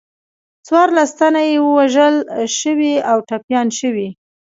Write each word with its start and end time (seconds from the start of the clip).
څوارلس 0.67 1.11
تنه 1.19 1.41
یې 1.49 1.55
وژل 1.77 2.15
شوي 2.59 2.93
او 3.09 3.17
ټپیان 3.29 3.67
شوي. 3.79 4.09